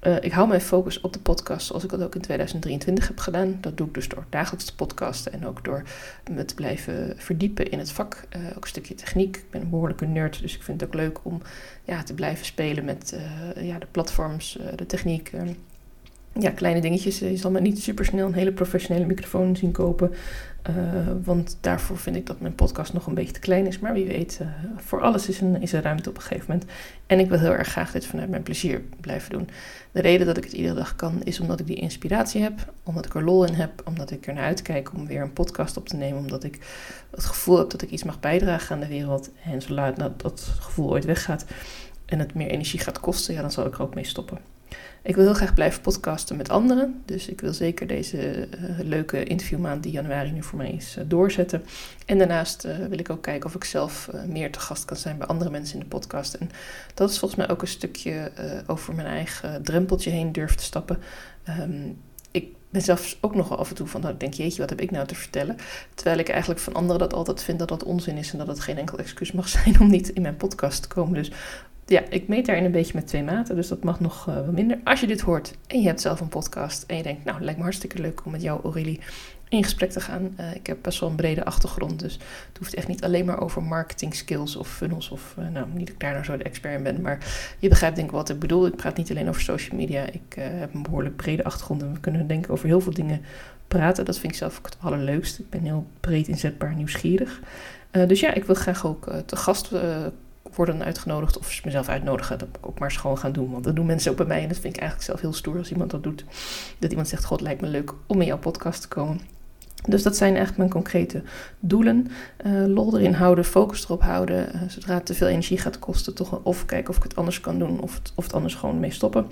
Uh, 0.07 0.15
ik 0.21 0.31
hou 0.31 0.47
mijn 0.47 0.61
focus 0.61 1.01
op 1.01 1.13
de 1.13 1.19
podcast 1.19 1.67
zoals 1.67 1.83
ik 1.83 1.89
dat 1.89 2.03
ook 2.03 2.15
in 2.15 2.21
2023 2.21 3.07
heb 3.07 3.19
gedaan. 3.19 3.57
Dat 3.61 3.77
doe 3.77 3.87
ik 3.87 3.93
dus 3.93 4.07
door 4.07 4.25
dagelijks 4.29 4.65
te 4.65 4.75
podcasten 4.75 5.33
en 5.33 5.47
ook 5.47 5.63
door 5.63 5.83
me 6.31 6.45
te 6.45 6.55
blijven 6.55 7.13
verdiepen 7.17 7.71
in 7.71 7.79
het 7.79 7.91
vak. 7.91 8.23
Uh, 8.37 8.47
ook 8.55 8.63
een 8.63 8.69
stukje 8.69 8.95
techniek. 8.95 9.37
Ik 9.37 9.49
ben 9.51 9.61
een 9.61 9.69
behoorlijke 9.69 10.05
nerd, 10.05 10.41
dus 10.41 10.55
ik 10.55 10.63
vind 10.63 10.81
het 10.81 10.89
ook 10.89 10.95
leuk 10.95 11.19
om 11.23 11.41
ja, 11.83 12.03
te 12.03 12.13
blijven 12.13 12.45
spelen 12.45 12.85
met 12.85 13.15
uh, 13.55 13.67
ja, 13.67 13.79
de 13.79 13.87
platforms, 13.91 14.59
de 14.75 14.85
techniek. 14.85 15.31
Ja, 16.39 16.49
kleine 16.49 16.81
dingetjes. 16.81 17.19
Je 17.19 17.37
zal 17.37 17.51
me 17.51 17.61
niet 17.61 17.81
super 17.81 18.05
snel 18.05 18.27
een 18.27 18.33
hele 18.33 18.51
professionele 18.51 19.05
microfoon 19.05 19.55
zien 19.55 19.71
kopen. 19.71 20.11
Uh, 20.69 20.75
want 21.23 21.57
daarvoor 21.61 21.97
vind 21.97 22.15
ik 22.15 22.25
dat 22.25 22.39
mijn 22.39 22.55
podcast 22.55 22.93
nog 22.93 23.07
een 23.07 23.13
beetje 23.13 23.33
te 23.33 23.39
klein 23.39 23.67
is. 23.67 23.79
Maar 23.79 23.93
wie 23.93 24.05
weet, 24.05 24.39
uh, 24.41 24.47
voor 24.77 25.01
alles 25.01 25.29
is, 25.29 25.41
een, 25.41 25.61
is 25.61 25.73
er 25.73 25.81
ruimte 25.81 26.09
op 26.09 26.15
een 26.15 26.21
gegeven 26.21 26.45
moment. 26.47 26.69
En 27.05 27.19
ik 27.19 27.29
wil 27.29 27.39
heel 27.39 27.51
erg 27.51 27.67
graag 27.67 27.91
dit 27.91 28.05
vanuit 28.05 28.29
mijn 28.29 28.43
plezier 28.43 28.81
blijven 29.01 29.31
doen. 29.31 29.49
De 29.91 30.01
reden 30.01 30.27
dat 30.27 30.37
ik 30.37 30.43
het 30.43 30.53
iedere 30.53 30.75
dag 30.75 30.95
kan, 30.95 31.23
is 31.23 31.39
omdat 31.39 31.59
ik 31.59 31.67
die 31.67 31.75
inspiratie 31.75 32.41
heb. 32.41 32.73
Omdat 32.83 33.05
ik 33.05 33.15
er 33.15 33.23
lol 33.23 33.45
in 33.45 33.53
heb. 33.53 33.81
Omdat 33.85 34.11
ik 34.11 34.27
er 34.27 34.33
naar 34.33 34.43
uitkijk 34.43 34.93
om 34.93 35.07
weer 35.07 35.21
een 35.21 35.33
podcast 35.33 35.77
op 35.77 35.87
te 35.87 35.95
nemen. 35.95 36.19
Omdat 36.19 36.43
ik 36.43 36.59
het 37.11 37.25
gevoel 37.25 37.57
heb 37.57 37.69
dat 37.69 37.81
ik 37.81 37.89
iets 37.89 38.03
mag 38.03 38.19
bijdragen 38.19 38.75
aan 38.75 38.81
de 38.81 38.87
wereld. 38.87 39.29
En 39.45 39.61
zolang 39.61 39.95
dat, 39.95 40.21
dat 40.21 40.41
gevoel 40.59 40.89
ooit 40.89 41.05
weggaat 41.05 41.45
en 42.05 42.19
het 42.19 42.33
meer 42.33 42.47
energie 42.47 42.79
gaat 42.79 42.99
kosten, 42.99 43.33
ja, 43.33 43.41
dan 43.41 43.51
zal 43.51 43.65
ik 43.65 43.73
er 43.73 43.81
ook 43.81 43.95
mee 43.95 44.05
stoppen. 44.05 44.52
Ik 45.01 45.15
wil 45.15 45.23
heel 45.23 45.33
graag 45.33 45.53
blijven 45.53 45.81
podcasten 45.81 46.37
met 46.37 46.49
anderen. 46.49 47.01
Dus 47.05 47.27
ik 47.27 47.41
wil 47.41 47.53
zeker 47.53 47.87
deze 47.87 48.47
uh, 48.47 48.79
leuke 48.79 49.23
interviewmaand 49.23 49.83
die 49.83 49.91
januari 49.91 50.31
nu 50.31 50.43
voor 50.43 50.57
mij 50.57 50.71
is 50.71 50.95
uh, 50.97 51.03
doorzetten. 51.07 51.63
En 52.05 52.17
daarnaast 52.17 52.65
uh, 52.65 52.75
wil 52.89 52.99
ik 52.99 53.09
ook 53.09 53.21
kijken 53.21 53.49
of 53.49 53.55
ik 53.55 53.63
zelf 53.63 54.09
meer 54.27 54.51
te 54.51 54.59
gast 54.59 54.85
kan 54.85 54.97
zijn 54.97 55.17
bij 55.17 55.27
andere 55.27 55.49
mensen 55.49 55.75
in 55.75 55.79
de 55.79 55.85
podcast. 55.85 56.33
En 56.33 56.49
dat 56.93 57.09
is 57.09 57.19
volgens 57.19 57.39
mij 57.39 57.49
ook 57.49 57.61
een 57.61 57.67
stukje 57.67 58.31
over 58.67 58.95
mijn 58.95 59.07
eigen 59.07 59.63
drempeltje 59.63 60.09
heen 60.09 60.31
durven 60.31 60.57
te 60.57 60.63
stappen. 60.63 60.97
Um, 61.59 61.97
ik 62.33 62.47
ben 62.69 62.81
zelfs 62.81 63.17
ook 63.21 63.35
nog 63.35 63.49
wel 63.49 63.57
af 63.57 63.69
en 63.69 63.75
toe 63.75 63.87
van, 63.87 64.01
nou, 64.01 64.17
denk, 64.17 64.33
jeetje, 64.33 64.61
wat 64.61 64.69
heb 64.69 64.81
ik 64.81 64.91
nou 64.91 65.07
te 65.07 65.15
vertellen? 65.15 65.57
Terwijl 65.93 66.17
ik 66.17 66.29
eigenlijk 66.29 66.59
van 66.59 66.73
anderen 66.73 66.99
dat 66.99 67.13
altijd 67.13 67.43
vind 67.43 67.59
dat 67.59 67.67
dat 67.67 67.83
onzin 67.83 68.17
is 68.17 68.31
en 68.31 68.37
dat 68.37 68.47
het 68.47 68.59
geen 68.59 68.77
enkel 68.77 68.97
excuus 68.97 69.31
mag 69.31 69.49
zijn 69.63 69.79
om 69.79 69.89
niet 69.89 70.09
in 70.09 70.21
mijn 70.21 70.37
podcast 70.37 70.81
te 70.81 70.87
komen. 70.87 71.13
Dus 71.13 71.31
ja, 71.85 72.01
ik 72.09 72.27
meet 72.27 72.45
daarin 72.45 72.65
een 72.65 72.71
beetje 72.71 72.95
met 72.95 73.07
twee 73.07 73.23
maten, 73.23 73.55
dus 73.55 73.67
dat 73.67 73.83
mag 73.83 73.99
nog 73.99 74.25
wat 74.25 74.51
minder. 74.51 74.79
Als 74.83 74.99
je 74.99 75.07
dit 75.07 75.21
hoort 75.21 75.53
en 75.67 75.81
je 75.81 75.87
hebt 75.87 76.01
zelf 76.01 76.19
een 76.19 76.27
podcast 76.27 76.83
en 76.87 76.97
je 76.97 77.03
denkt, 77.03 77.23
nou, 77.23 77.41
lijkt 77.41 77.57
me 77.57 77.63
hartstikke 77.63 78.01
leuk 78.01 78.25
om 78.25 78.31
met 78.31 78.41
jou, 78.41 78.63
Aurélie, 78.63 78.99
in 79.53 79.63
gesprek 79.63 79.91
te 79.91 79.99
gaan. 79.99 80.35
Uh, 80.39 80.55
ik 80.55 80.67
heb 80.67 80.77
best 80.81 80.99
wel 80.99 81.09
een 81.09 81.15
brede 81.15 81.45
achtergrond, 81.45 81.99
dus 81.99 82.13
het 82.47 82.57
hoeft 82.57 82.73
echt 82.73 82.87
niet 82.87 83.03
alleen 83.03 83.25
maar 83.25 83.41
over 83.41 83.63
marketing 83.63 84.15
skills 84.15 84.55
of 84.55 84.67
funnels 84.67 85.09
of, 85.09 85.35
uh, 85.39 85.47
nou, 85.47 85.67
niet 85.73 85.85
dat 85.85 85.95
ik 85.95 85.99
daar 85.99 86.11
nou 86.11 86.23
zo 86.23 86.37
de 86.37 86.43
expert 86.43 86.77
in 86.77 86.83
ben, 86.83 87.01
maar 87.01 87.17
je 87.59 87.69
begrijpt 87.69 87.95
denk 87.95 88.07
ik 88.07 88.13
wat 88.13 88.29
ik 88.29 88.39
bedoel. 88.39 88.65
Ik 88.65 88.75
praat 88.75 88.97
niet 88.97 89.09
alleen 89.09 89.29
over 89.29 89.41
social 89.41 89.77
media, 89.77 90.05
ik 90.05 90.33
heb 90.35 90.73
een 90.73 90.83
behoorlijk 90.83 91.15
brede 91.15 91.43
achtergrond 91.43 91.81
en 91.81 91.93
we 91.93 91.99
kunnen 91.99 92.27
denk 92.27 92.45
ik 92.45 92.51
over 92.51 92.67
heel 92.67 92.81
veel 92.81 92.93
dingen 92.93 93.21
praten. 93.67 94.05
Dat 94.05 94.19
vind 94.19 94.31
ik 94.31 94.37
zelf 94.37 94.57
ook 94.57 94.65
het 94.65 94.77
allerleukste. 94.79 95.41
Ik 95.41 95.49
ben 95.49 95.63
heel 95.63 95.87
breed 95.99 96.27
inzetbaar, 96.27 96.75
nieuwsgierig. 96.75 97.39
dus 97.91 98.19
ja, 98.19 98.33
ik 98.33 98.43
wil 98.43 98.55
graag 98.55 98.85
ook 98.85 99.13
te 99.25 99.35
gast 99.35 99.71
worden 100.55 100.83
uitgenodigd 100.83 101.37
of 101.37 101.63
mezelf 101.63 101.87
uitnodigen. 101.87 102.37
Dat 102.37 102.47
moet 102.47 102.57
ik 102.57 102.67
ook 102.67 102.79
maar 102.79 102.91
gewoon 102.91 103.17
gaan 103.17 103.31
doen. 103.31 103.51
Want 103.51 103.63
dat 103.63 103.75
doen 103.75 103.85
mensen 103.85 104.11
ook 104.11 104.17
bij 104.17 104.25
mij. 104.25 104.41
En 104.41 104.47
dat 104.47 104.59
vind 104.59 104.73
ik 104.73 104.81
eigenlijk 104.81 105.09
zelf 105.09 105.21
heel 105.21 105.33
stoer 105.33 105.57
als 105.57 105.71
iemand 105.71 105.91
dat 105.91 106.03
doet. 106.03 106.25
Dat 106.79 106.89
iemand 106.89 107.07
zegt, 107.07 107.25
god, 107.25 107.41
lijkt 107.41 107.61
me 107.61 107.67
leuk 107.67 107.93
om 108.07 108.21
in 108.21 108.27
jouw 108.27 108.37
podcast 108.37 108.81
te 108.81 108.87
komen. 108.87 109.19
Dus 109.87 110.03
dat 110.03 110.17
zijn 110.17 110.29
eigenlijk 110.29 110.57
mijn 110.57 110.69
concrete 110.69 111.21
doelen. 111.59 112.07
Uh, 112.45 112.65
lol 112.65 112.97
erin 112.97 113.13
houden, 113.13 113.45
focus 113.45 113.83
erop 113.83 114.01
houden. 114.01 114.55
Uh, 114.55 114.61
zodra 114.67 114.93
het 114.93 115.05
te 115.05 115.13
veel 115.13 115.27
energie 115.27 115.57
gaat 115.57 115.79
kosten, 115.79 116.15
toch 116.15 116.39
of 116.43 116.65
kijken 116.65 116.89
of 116.89 116.97
ik 116.97 117.03
het 117.03 117.15
anders 117.15 117.39
kan 117.39 117.59
doen 117.59 117.81
of 117.81 117.93
het, 117.93 118.11
of 118.15 118.23
het 118.23 118.33
anders 118.33 118.55
gewoon 118.55 118.79
mee 118.79 118.91
stoppen. 118.91 119.27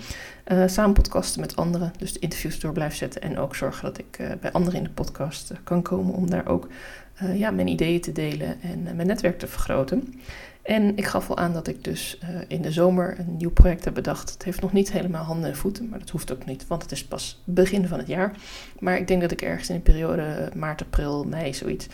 Uh, 0.47 0.63
samen 0.67 0.93
podcasten 0.93 1.41
met 1.41 1.55
anderen, 1.55 1.93
dus 1.97 2.13
de 2.13 2.19
interviews 2.19 2.59
door 2.59 2.71
blijven 2.71 2.97
zetten. 2.97 3.21
En 3.21 3.37
ook 3.37 3.55
zorgen 3.55 3.83
dat 3.83 3.97
ik 3.97 4.37
bij 4.41 4.51
anderen 4.51 4.77
in 4.79 4.83
de 4.83 4.89
podcast 4.89 5.51
kan 5.63 5.81
komen 5.81 6.13
om 6.13 6.29
daar 6.29 6.47
ook 6.47 6.67
ja, 7.33 7.51
mijn 7.51 7.67
ideeën 7.67 8.01
te 8.01 8.11
delen 8.11 8.61
en 8.61 8.83
mijn 8.95 9.07
netwerk 9.07 9.39
te 9.39 9.47
vergroten. 9.47 10.13
En 10.61 10.97
ik 10.97 11.05
gaf 11.05 11.29
al 11.29 11.37
aan 11.37 11.53
dat 11.53 11.67
ik 11.67 11.83
dus 11.83 12.19
uh, 12.23 12.29
in 12.47 12.61
de 12.61 12.71
zomer 12.71 13.19
een 13.19 13.37
nieuw 13.37 13.51
project 13.51 13.85
heb 13.85 13.93
bedacht. 13.93 14.33
Het 14.33 14.43
heeft 14.43 14.61
nog 14.61 14.73
niet 14.73 14.91
helemaal 14.91 15.23
handen 15.23 15.49
en 15.49 15.55
voeten, 15.55 15.89
maar 15.89 15.99
dat 15.99 16.09
hoeft 16.09 16.31
ook 16.31 16.45
niet, 16.45 16.67
want 16.67 16.81
het 16.81 16.91
is 16.91 17.05
pas 17.05 17.41
begin 17.43 17.87
van 17.87 17.97
het 17.97 18.07
jaar. 18.07 18.35
Maar 18.79 18.97
ik 18.97 19.07
denk 19.07 19.21
dat 19.21 19.31
ik 19.31 19.41
ergens 19.41 19.69
in 19.69 19.75
de 19.75 19.81
periode 19.81 20.51
maart, 20.55 20.81
april, 20.81 21.23
mei, 21.23 21.53
zoiets, 21.53 21.87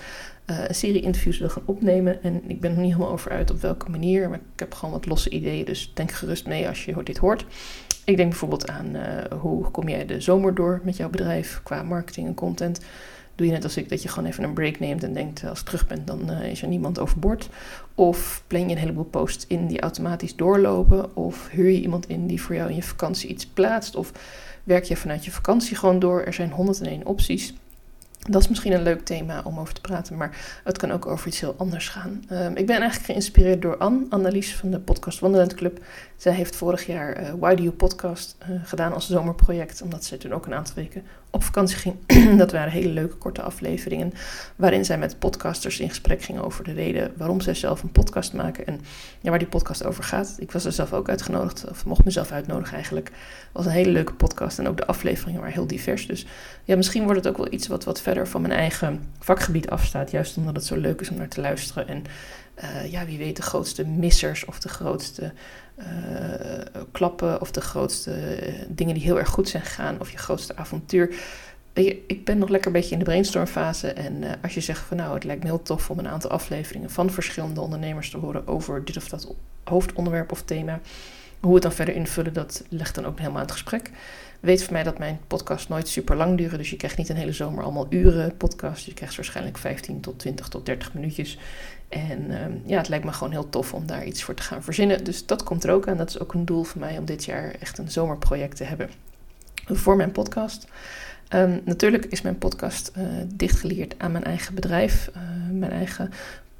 uh, 0.45 0.67
een 0.67 0.75
serie 0.75 1.01
interviews 1.01 1.37
wil 1.37 1.49
gaan 1.49 1.63
opnemen. 1.65 2.23
En 2.23 2.49
ik 2.49 2.61
ben 2.61 2.71
er 2.71 2.77
niet 2.77 2.91
helemaal 2.91 3.11
over 3.11 3.31
uit 3.31 3.51
op 3.51 3.61
welke 3.61 3.89
manier, 3.89 4.29
maar 4.29 4.39
ik 4.53 4.59
heb 4.59 4.73
gewoon 4.73 4.93
wat 4.93 5.05
losse 5.05 5.29
ideeën, 5.29 5.65
dus 5.65 5.91
denk 5.93 6.11
gerust 6.11 6.47
mee 6.47 6.67
als 6.67 6.85
je 6.85 7.03
dit 7.03 7.17
hoort. 7.17 7.45
Ik 8.05 8.17
denk 8.17 8.29
bijvoorbeeld 8.29 8.69
aan 8.69 8.95
uh, 8.95 9.01
hoe 9.39 9.71
kom 9.71 9.89
jij 9.89 10.05
de 10.05 10.21
zomer 10.21 10.55
door 10.55 10.81
met 10.83 10.97
jouw 10.97 11.09
bedrijf 11.09 11.61
qua 11.63 11.83
marketing 11.83 12.27
en 12.27 12.33
content 12.33 12.79
doe 13.37 13.47
je 13.47 13.53
net 13.53 13.63
als 13.63 13.77
ik 13.77 13.89
dat 13.89 14.01
je 14.01 14.09
gewoon 14.09 14.29
even 14.29 14.43
een 14.43 14.53
break 14.53 14.79
neemt 14.79 15.03
en 15.03 15.13
denkt 15.13 15.43
als 15.45 15.59
ik 15.59 15.65
terug 15.65 15.87
ben 15.87 16.05
dan 16.05 16.31
uh, 16.31 16.43
is 16.43 16.61
er 16.61 16.67
niemand 16.67 16.99
overboord. 16.99 17.49
Of 17.95 18.43
plan 18.47 18.61
je 18.61 18.75
een 18.75 18.77
heleboel 18.77 19.03
posts 19.03 19.47
in 19.47 19.67
die 19.67 19.81
automatisch 19.81 20.35
doorlopen. 20.35 21.15
Of 21.15 21.49
huur 21.49 21.69
je 21.69 21.81
iemand 21.81 22.07
in 22.07 22.27
die 22.27 22.41
voor 22.41 22.55
jou 22.55 22.69
in 22.69 22.75
je 22.75 22.83
vakantie 22.83 23.29
iets 23.29 23.45
plaatst. 23.45 23.95
Of 23.95 24.11
werk 24.63 24.83
je 24.83 24.97
vanuit 24.97 25.25
je 25.25 25.31
vakantie 25.31 25.75
gewoon 25.75 25.99
door. 25.99 26.21
Er 26.21 26.33
zijn 26.33 26.51
101 26.51 27.05
opties. 27.05 27.53
Dat 28.19 28.41
is 28.41 28.47
misschien 28.47 28.73
een 28.73 28.83
leuk 28.83 29.05
thema 29.05 29.41
om 29.43 29.59
over 29.59 29.73
te 29.73 29.81
praten, 29.81 30.17
maar 30.17 30.61
het 30.63 30.77
kan 30.77 30.91
ook 30.91 31.05
over 31.05 31.27
iets 31.27 31.39
heel 31.39 31.55
anders 31.57 31.89
gaan. 31.89 32.23
Um, 32.31 32.55
ik 32.55 32.65
ben 32.65 32.79
eigenlijk 32.79 33.05
geïnspireerd 33.11 33.61
door 33.61 33.77
Anne, 33.77 34.05
Annelies 34.09 34.55
van 34.55 34.69
de 34.69 34.79
podcast 34.79 35.19
Wandelend 35.19 35.53
Club. 35.53 35.79
Zij 36.17 36.33
heeft 36.33 36.55
vorig 36.55 36.85
jaar 36.85 37.21
uh, 37.21 37.29
Why 37.39 37.55
Do 37.55 37.63
You 37.63 37.75
Podcast 37.75 38.37
uh, 38.41 38.59
gedaan 38.63 38.93
als 38.93 39.09
zomerproject, 39.09 39.81
omdat 39.81 40.05
zij 40.05 40.17
toen 40.17 40.33
ook 40.33 40.45
een 40.45 40.53
aantal 40.53 40.75
weken 40.75 41.03
op 41.29 41.43
vakantie 41.43 41.77
ging. 41.77 41.95
dat 42.37 42.51
waren 42.51 42.71
hele 42.71 42.89
leuke 42.89 43.15
korte 43.15 43.41
afleveringen, 43.41 44.13
waarin 44.55 44.85
zij 44.85 44.97
met 44.97 45.19
podcasters 45.19 45.79
in 45.79 45.89
gesprek 45.89 46.21
ging 46.21 46.39
over 46.39 46.63
de 46.63 46.73
reden 46.73 47.13
waarom 47.17 47.41
zij 47.41 47.53
zelf 47.53 47.83
een 47.83 47.91
podcast 47.91 48.33
maken 48.33 48.67
en 48.67 48.81
ja, 49.21 49.29
waar 49.29 49.39
die 49.39 49.47
podcast 49.47 49.85
over 49.85 50.03
gaat. 50.03 50.35
Ik 50.39 50.51
was 50.51 50.65
er 50.65 50.71
zelf 50.71 50.93
ook 50.93 51.09
uitgenodigd, 51.09 51.69
of 51.69 51.85
mocht 51.85 52.05
mezelf 52.05 52.31
uitnodigen 52.31 52.73
eigenlijk. 52.73 53.07
Het 53.07 53.15
was 53.51 53.65
een 53.65 53.71
hele 53.71 53.91
leuke 53.91 54.13
podcast 54.13 54.59
en 54.59 54.67
ook 54.67 54.77
de 54.77 54.87
afleveringen 54.87 55.39
waren 55.39 55.53
heel 55.53 55.67
divers. 55.67 56.07
Dus 56.07 56.25
ja, 56.63 56.75
misschien 56.75 57.03
wordt 57.03 57.23
het 57.23 57.27
ook 57.27 57.37
wel 57.37 57.53
iets 57.53 57.67
wat 57.67 57.83
wat 57.83 58.01
verder 58.07 58.27
van 58.27 58.41
mijn 58.41 58.53
eigen 58.53 59.03
vakgebied 59.19 59.69
afstaat, 59.69 60.11
juist 60.11 60.37
omdat 60.37 60.55
het 60.55 60.65
zo 60.65 60.75
leuk 60.75 61.01
is 61.01 61.09
om 61.09 61.17
naar 61.17 61.27
te 61.27 61.41
luisteren 61.41 61.87
en 61.87 62.03
uh, 62.63 62.91
ja, 62.91 63.05
wie 63.05 63.17
weet 63.17 63.35
de 63.35 63.41
grootste 63.41 63.85
missers 63.85 64.45
of 64.45 64.59
de 64.59 64.69
grootste 64.69 65.31
uh, 65.77 65.85
klappen 66.91 67.41
of 67.41 67.51
de 67.51 67.61
grootste 67.61 68.11
uh, 68.11 68.53
dingen 68.67 68.93
die 68.93 69.03
heel 69.03 69.19
erg 69.19 69.29
goed 69.29 69.49
zijn 69.49 69.63
gegaan 69.63 69.99
of 69.99 70.11
je 70.11 70.17
grootste 70.17 70.55
avontuur. 70.55 71.15
Ik 72.07 72.25
ben 72.25 72.37
nog 72.37 72.49
lekker 72.49 72.67
een 72.67 72.79
beetje 72.79 72.93
in 72.93 72.99
de 72.99 73.05
brainstormfase 73.05 73.91
en 73.91 74.23
als 74.41 74.53
je 74.53 74.61
zegt 74.61 74.81
van 74.81 74.97
nou 74.97 75.13
het 75.13 75.23
lijkt 75.23 75.43
me 75.43 75.49
heel 75.49 75.61
tof 75.61 75.89
om 75.89 75.99
een 75.99 76.07
aantal 76.07 76.29
afleveringen 76.29 76.89
van 76.89 77.09
verschillende 77.09 77.61
ondernemers 77.61 78.09
te 78.09 78.17
horen 78.17 78.47
over 78.47 78.85
dit 78.85 78.97
of 78.97 79.09
dat 79.09 79.33
hoofdonderwerp 79.63 80.31
of 80.31 80.41
thema. 80.41 80.79
Hoe 81.39 81.49
we 81.49 81.53
het 81.53 81.63
dan 81.63 81.71
verder 81.71 81.95
invullen, 81.95 82.33
dat 82.33 82.63
legt 82.69 82.95
dan 82.95 83.05
ook 83.05 83.17
helemaal 83.17 83.37
aan 83.37 83.45
het 83.45 83.51
gesprek. 83.51 83.91
Weet 84.39 84.63
voor 84.63 84.73
mij 84.73 84.83
dat 84.83 84.97
mijn 84.97 85.19
podcast 85.27 85.69
nooit 85.69 85.87
super 85.87 86.15
lang 86.15 86.37
duren. 86.37 86.57
Dus 86.57 86.69
je 86.69 86.75
krijgt 86.75 86.97
niet 86.97 87.09
een 87.09 87.15
hele 87.15 87.31
zomer 87.31 87.63
allemaal 87.63 87.87
uren 87.89 88.37
podcast. 88.37 88.85
Je 88.85 88.93
krijgt 88.93 89.15
waarschijnlijk 89.15 89.57
15 89.57 89.99
tot 89.99 90.19
20 90.19 90.47
tot 90.47 90.65
30 90.65 90.93
minuutjes. 90.93 91.39
En 91.89 92.43
um, 92.43 92.61
ja, 92.65 92.77
het 92.77 92.89
lijkt 92.89 93.05
me 93.05 93.13
gewoon 93.13 93.31
heel 93.31 93.49
tof 93.49 93.73
om 93.73 93.85
daar 93.85 94.05
iets 94.05 94.23
voor 94.23 94.33
te 94.33 94.43
gaan 94.43 94.63
verzinnen. 94.63 95.03
Dus 95.03 95.25
dat 95.25 95.43
komt 95.43 95.63
er 95.63 95.71
ook 95.71 95.87
aan. 95.87 95.97
Dat 95.97 96.09
is 96.09 96.19
ook 96.19 96.33
een 96.33 96.45
doel 96.45 96.63
voor 96.63 96.79
mij 96.79 96.97
om 96.97 97.05
dit 97.05 97.25
jaar 97.25 97.55
echt 97.59 97.77
een 97.77 97.91
zomerproject 97.91 98.55
te 98.57 98.63
hebben 98.63 98.89
voor 99.65 99.95
mijn 99.95 100.11
podcast. 100.11 100.67
Um, 101.33 101.61
natuurlijk 101.65 102.05
is 102.05 102.21
mijn 102.21 102.37
podcast 102.37 102.91
uh, 102.97 103.03
dichtgeleerd 103.33 103.95
aan 103.97 104.11
mijn 104.11 104.23
eigen 104.23 104.55
bedrijf, 104.55 105.09
uh, 105.15 105.21
mijn 105.51 105.71
eigen 105.71 106.11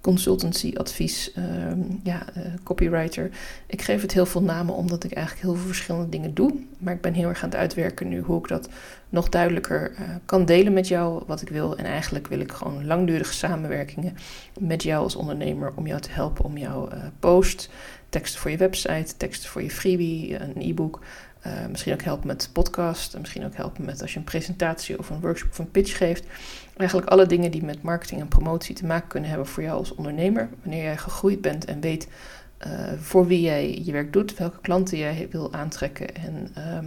consultancy, 0.01 0.73
advies, 0.75 1.31
ehm, 1.33 1.79
ja, 2.03 2.25
uh, 2.37 2.43
copywriter. 2.63 3.29
Ik 3.67 3.81
geef 3.81 4.01
het 4.01 4.13
heel 4.13 4.25
veel 4.25 4.41
namen 4.41 4.75
omdat 4.75 5.03
ik 5.03 5.11
eigenlijk 5.11 5.45
heel 5.45 5.55
veel 5.55 5.67
verschillende 5.67 6.09
dingen 6.09 6.33
doe. 6.33 6.53
Maar 6.77 6.93
ik 6.93 7.01
ben 7.01 7.13
heel 7.13 7.29
erg 7.29 7.43
aan 7.43 7.49
het 7.49 7.57
uitwerken 7.57 8.07
nu 8.07 8.19
hoe 8.19 8.39
ik 8.39 8.47
dat 8.47 8.69
nog 9.09 9.29
duidelijker 9.29 9.91
uh, 9.91 9.99
kan 10.25 10.45
delen 10.45 10.73
met 10.73 10.87
jou 10.87 11.23
wat 11.27 11.41
ik 11.41 11.49
wil. 11.49 11.77
En 11.77 11.85
eigenlijk 11.85 12.27
wil 12.27 12.39
ik 12.39 12.51
gewoon 12.51 12.85
langdurige 12.85 13.33
samenwerkingen 13.33 14.17
met 14.59 14.83
jou 14.83 15.03
als 15.03 15.15
ondernemer 15.15 15.71
om 15.75 15.87
jou 15.87 16.01
te 16.01 16.11
helpen 16.11 16.45
om 16.45 16.57
jouw 16.57 16.89
uh, 16.91 16.97
post, 17.19 17.69
teksten 18.09 18.41
voor 18.41 18.51
je 18.51 18.57
website, 18.57 19.17
teksten 19.17 19.49
voor 19.49 19.63
je 19.63 19.71
freebie, 19.71 20.39
een 20.39 20.61
e-book. 20.61 20.99
Uh, 21.45 21.65
misschien 21.69 21.93
ook 21.93 22.01
helpen 22.01 22.27
met 22.27 22.49
podcast. 22.53 23.17
Misschien 23.19 23.45
ook 23.45 23.55
helpen 23.55 23.85
met 23.85 24.01
als 24.01 24.13
je 24.13 24.19
een 24.19 24.25
presentatie 24.25 24.99
of 24.99 25.09
een 25.09 25.19
workshop 25.19 25.49
of 25.49 25.59
een 25.59 25.71
pitch 25.71 25.97
geeft. 25.97 26.25
Eigenlijk 26.77 27.09
alle 27.09 27.25
dingen 27.25 27.51
die 27.51 27.63
met 27.63 27.81
marketing 27.81 28.21
en 28.21 28.27
promotie 28.27 28.75
te 28.75 28.85
maken 28.85 29.07
kunnen 29.07 29.29
hebben 29.29 29.47
voor 29.47 29.63
jou 29.63 29.77
als 29.77 29.95
ondernemer. 29.95 30.49
Wanneer 30.61 30.83
jij 30.83 30.97
gegroeid 30.97 31.41
bent 31.41 31.65
en 31.65 31.79
weet 31.79 32.07
uh, 32.65 32.91
voor 32.99 33.27
wie 33.27 33.41
jij 33.41 33.81
je 33.83 33.91
werk 33.91 34.13
doet, 34.13 34.37
welke 34.37 34.61
klanten 34.61 34.97
jij 34.97 35.27
wil 35.31 35.53
aantrekken. 35.53 36.15
En 36.15 36.47
uh, 36.57 36.77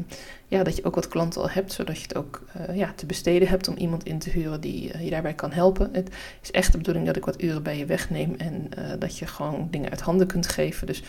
ja, 0.46 0.62
dat 0.62 0.76
je 0.76 0.84
ook 0.84 0.94
wat 0.94 1.08
klanten 1.08 1.40
al 1.40 1.50
hebt, 1.50 1.72
zodat 1.72 1.96
je 1.96 2.02
het 2.02 2.16
ook 2.16 2.42
uh, 2.68 2.76
ja, 2.76 2.92
te 2.96 3.06
besteden 3.06 3.48
hebt 3.48 3.68
om 3.68 3.76
iemand 3.76 4.04
in 4.04 4.18
te 4.18 4.30
huren 4.30 4.60
die 4.60 5.04
je 5.04 5.10
daarbij 5.10 5.34
kan 5.34 5.52
helpen. 5.52 5.88
Het 5.92 6.10
is 6.42 6.50
echt 6.50 6.72
de 6.72 6.78
bedoeling 6.78 7.06
dat 7.06 7.16
ik 7.16 7.24
wat 7.24 7.42
uren 7.42 7.62
bij 7.62 7.78
je 7.78 7.86
wegneem 7.86 8.34
en 8.38 8.68
dat 8.98 9.18
je 9.18 9.26
gewoon 9.26 9.68
dingen 9.70 9.90
uit 9.90 10.00
handen 10.00 10.26
kunt 10.26 10.48
geven. 10.48 10.86
Dus 10.86 11.02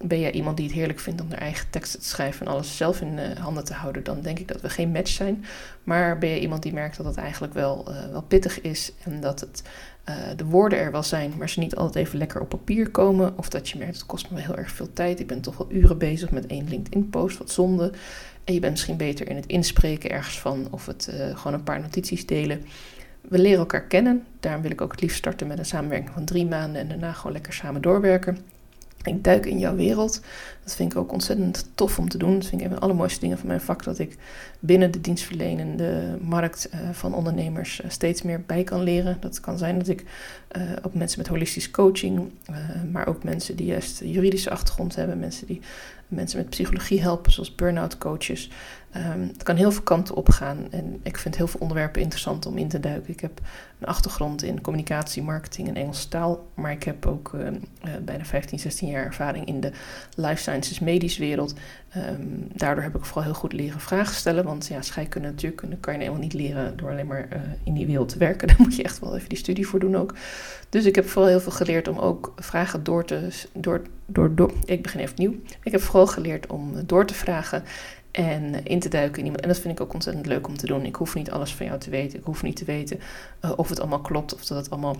ben 0.00 0.20
jij 0.20 0.32
iemand 0.32 0.56
die 0.56 0.66
het 0.66 0.74
heerlijk 0.74 1.00
vindt 1.00 1.20
om 1.20 1.30
haar 1.30 1.38
eigen 1.38 1.70
teksten 1.70 2.00
te 2.00 2.06
schrijven 2.06 2.46
en 2.46 2.52
alles 2.52 2.76
zelf 2.76 3.00
in 3.00 3.18
handen 3.38 3.64
te 3.64 3.74
houden, 3.74 4.04
dan 4.04 4.20
denk 4.20 4.38
ik 4.38 4.48
dat 4.48 4.60
we 4.60 4.68
geen 4.68 4.90
match 4.90 5.10
zijn. 5.10 5.44
Maar 5.84 6.18
ben 6.18 6.28
je 6.28 6.40
iemand 6.40 6.62
die 6.62 6.72
merkt 6.72 6.96
dat 6.96 7.06
het 7.06 7.16
eigenlijk 7.16 7.54
wel, 7.54 7.88
wel 8.10 8.22
pittig 8.22 8.60
is 8.60 8.92
en 9.04 9.20
dat 9.20 9.40
het 9.40 9.62
uh, 10.08 10.14
de 10.36 10.44
woorden 10.44 10.78
er 10.78 10.90
wel 10.90 11.02
zijn, 11.02 11.32
maar 11.38 11.48
ze 11.48 11.58
niet 11.58 11.76
altijd 11.76 12.06
even 12.06 12.18
lekker 12.18 12.40
op 12.40 12.48
papier 12.48 12.90
komen. 12.90 13.32
Of 13.36 13.48
dat 13.48 13.68
je 13.68 13.78
merkt, 13.78 13.96
het 13.96 14.06
kost 14.06 14.30
me 14.30 14.40
heel 14.40 14.56
erg 14.56 14.70
veel 14.70 14.92
tijd. 14.92 15.20
Ik 15.20 15.26
ben 15.26 15.40
toch 15.40 15.56
wel 15.56 15.72
uren 15.72 15.98
bezig 15.98 16.30
met 16.30 16.46
één 16.46 16.68
LinkedIn-post, 16.68 17.38
wat 17.38 17.50
zonde. 17.50 17.92
En 18.44 18.54
je 18.54 18.60
bent 18.60 18.72
misschien 18.72 18.96
beter 18.96 19.28
in 19.28 19.36
het 19.36 19.46
inspreken 19.46 20.10
ergens 20.10 20.40
van 20.40 20.66
of 20.70 20.86
het 20.86 21.10
uh, 21.14 21.36
gewoon 21.36 21.52
een 21.52 21.62
paar 21.62 21.80
notities 21.80 22.26
delen. 22.26 22.64
We 23.20 23.38
leren 23.38 23.58
elkaar 23.58 23.84
kennen. 23.84 24.24
Daarom 24.40 24.62
wil 24.62 24.70
ik 24.70 24.80
ook 24.80 24.90
het 24.90 25.00
liefst 25.00 25.16
starten 25.16 25.46
met 25.46 25.58
een 25.58 25.66
samenwerking 25.66 26.10
van 26.10 26.24
drie 26.24 26.46
maanden 26.46 26.80
en 26.80 26.88
daarna 26.88 27.12
gewoon 27.12 27.32
lekker 27.32 27.52
samen 27.52 27.82
doorwerken. 27.82 28.38
Ik 29.02 29.24
duik 29.24 29.46
in 29.46 29.58
jouw 29.58 29.74
wereld. 29.74 30.20
Dat 30.64 30.74
vind 30.74 30.92
ik 30.92 30.98
ook 30.98 31.12
ontzettend 31.12 31.68
tof 31.74 31.98
om 31.98 32.08
te 32.08 32.18
doen. 32.18 32.38
Dat 32.38 32.46
vind 32.46 32.60
ik 32.60 32.60
een 32.60 32.68
van 32.68 32.76
de 32.76 32.84
allermooiste 32.84 33.20
dingen 33.20 33.38
van 33.38 33.46
mijn 33.46 33.60
vak. 33.60 33.84
Dat 33.84 33.98
ik 33.98 34.16
binnen 34.58 34.90
de 34.90 35.00
dienstverlenende 35.00 36.18
markt 36.20 36.68
uh, 36.74 36.90
van 36.92 37.14
ondernemers 37.14 37.80
uh, 37.80 37.90
steeds 37.90 38.22
meer 38.22 38.42
bij 38.46 38.64
kan 38.64 38.82
leren. 38.82 39.16
Dat 39.20 39.40
kan 39.40 39.58
zijn 39.58 39.78
dat 39.78 39.88
ik 39.88 40.04
uh, 40.56 40.62
ook 40.82 40.94
mensen 40.94 41.18
met 41.18 41.28
holistisch 41.28 41.70
coaching, 41.70 42.30
maar 42.92 43.06
ook 43.06 43.24
mensen 43.24 43.56
die 43.56 43.66
juist 43.66 44.00
juridische 44.04 44.50
achtergrond 44.50 44.96
hebben, 44.96 45.18
mensen 45.18 45.46
die 45.46 45.60
mensen 46.08 46.38
met 46.38 46.48
psychologie 46.48 47.00
helpen, 47.00 47.32
zoals 47.32 47.54
burn-out 47.54 47.98
coaches. 47.98 48.50
Um, 48.96 49.20
het 49.32 49.42
kan 49.42 49.56
heel 49.56 49.72
veel 49.72 49.82
kanten 49.82 50.14
opgaan 50.14 50.58
en 50.70 51.00
ik 51.02 51.18
vind 51.18 51.36
heel 51.36 51.46
veel 51.46 51.60
onderwerpen 51.60 52.02
interessant 52.02 52.46
om 52.46 52.58
in 52.58 52.68
te 52.68 52.80
duiken. 52.80 53.12
Ik 53.12 53.20
heb 53.20 53.40
een 53.78 53.86
achtergrond 53.86 54.42
in 54.42 54.60
communicatie, 54.60 55.22
marketing 55.22 55.68
en 55.68 55.74
Engelse 55.74 56.08
taal, 56.08 56.46
maar 56.54 56.72
ik 56.72 56.82
heb 56.82 57.06
ook 57.06 57.32
uh, 57.34 57.48
bijna 58.04 58.24
15, 58.24 58.58
16 58.58 58.88
jaar 58.88 59.04
ervaring 59.04 59.46
in 59.46 59.60
de 59.60 59.72
life 60.16 60.42
sciences 60.62 60.78
medische 60.78 61.20
wereld. 61.20 61.54
Um, 61.96 62.48
daardoor 62.52 62.82
heb 62.82 62.94
ik 62.94 63.04
vooral 63.04 63.24
heel 63.24 63.34
goed 63.34 63.52
leren 63.52 63.80
vragen 63.80 64.14
stellen, 64.14 64.44
want 64.44 64.66
ja, 64.66 64.82
scheikunde 64.82 65.28
natuurlijk 65.28 65.80
kan 65.80 65.92
je 65.92 65.98
helemaal 65.98 66.20
niet 66.20 66.32
leren 66.32 66.76
door 66.76 66.90
alleen 66.90 67.06
maar 67.06 67.28
uh, 67.32 67.40
in 67.64 67.74
die 67.74 67.86
wereld 67.86 68.08
te 68.08 68.18
werken. 68.18 68.48
Daar 68.48 68.56
moet 68.58 68.76
je 68.76 68.82
echt 68.82 68.98
wel 68.98 69.16
even 69.16 69.28
die 69.28 69.38
studie 69.38 69.66
voor 69.66 69.78
doen 69.78 69.96
ook. 69.96 70.14
Dus 70.68 70.84
ik 70.84 70.94
heb 70.94 71.08
vooral 71.08 71.30
heel 71.30 71.40
veel 71.40 71.52
geleerd 71.52 71.88
om 71.88 71.98
ook 71.98 72.32
vragen 72.36 72.84
door 72.84 73.04
te... 73.04 73.28
Door, 73.52 73.82
door, 74.06 74.34
door, 74.34 74.52
ik 74.64 74.82
begin 74.82 75.00
even 75.00 75.14
nieuw. 75.18 75.34
Ik 75.62 75.72
heb 75.72 75.80
vooral 75.80 76.06
geleerd 76.06 76.46
om 76.46 76.86
door 76.86 77.06
te 77.06 77.14
vragen 77.14 77.62
en 78.10 78.64
in 78.64 78.80
te 78.80 78.88
duiken 78.88 79.18
in 79.18 79.24
iemand. 79.24 79.42
En 79.42 79.48
dat 79.48 79.58
vind 79.58 79.74
ik 79.74 79.80
ook 79.80 79.94
ontzettend 79.94 80.26
leuk 80.26 80.46
om 80.48 80.56
te 80.56 80.66
doen. 80.66 80.84
Ik 80.84 80.94
hoef 80.96 81.14
niet 81.14 81.30
alles 81.30 81.54
van 81.54 81.66
jou 81.66 81.78
te 81.78 81.90
weten. 81.90 82.18
Ik 82.18 82.24
hoef 82.24 82.42
niet 82.42 82.56
te 82.56 82.64
weten 82.64 83.00
uh, 83.44 83.52
of 83.56 83.68
het 83.68 83.80
allemaal 83.80 84.00
klopt 84.00 84.34
of 84.34 84.44
dat 84.44 84.58
het 84.58 84.70
allemaal 84.70 84.96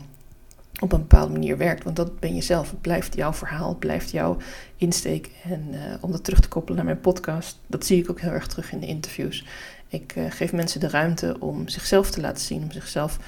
op 0.85 0.93
een 0.93 1.01
bepaalde 1.01 1.33
manier 1.33 1.57
werkt. 1.57 1.85
Want 1.85 1.97
dat 1.97 2.21
ben 2.21 2.35
je 2.35 2.43
zelf. 2.43 2.71
Het 2.71 2.81
blijft 2.81 3.15
jouw 3.15 3.33
verhaal, 3.33 3.69
het 3.69 3.79
blijft 3.79 4.11
jouw 4.11 4.37
insteek. 4.77 5.31
En 5.45 5.69
uh, 5.71 5.81
om 6.01 6.11
dat 6.11 6.25
terug 6.25 6.41
te 6.41 6.49
koppelen 6.49 6.77
naar 6.77 6.85
mijn 6.85 7.01
podcast, 7.01 7.61
dat 7.67 7.87
zie 7.87 8.03
ik 8.03 8.11
ook 8.11 8.21
heel 8.21 8.31
erg 8.31 8.47
terug 8.47 8.73
in 8.73 8.81
de 8.81 8.87
interviews. 8.87 9.47
Ik 9.95 10.17
uh, 10.17 10.25
geef 10.29 10.53
mensen 10.53 10.81
de 10.81 10.89
ruimte 10.89 11.37
om 11.39 11.69
zichzelf 11.69 12.11
te 12.11 12.21
laten 12.21 12.45
zien, 12.45 12.63
om 12.63 12.73
zichzelf 12.73 13.19